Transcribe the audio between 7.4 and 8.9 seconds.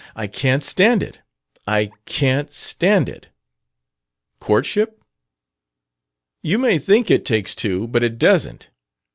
two, but it doesn't.